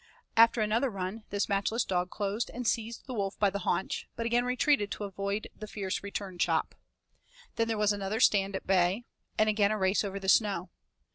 [0.35, 4.25] After another run this matchless dog closed and seized the wolf by the haunch, but
[4.25, 6.73] again retreated to avoid the fierce return chop.
[7.55, 9.03] Then there was another stand at bay,
[9.37, 10.71] and again a race over the snow.